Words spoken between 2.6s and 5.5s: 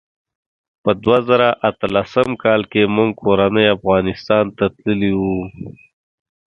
کې موږ کورنۍ افغانستان ته تللي وو.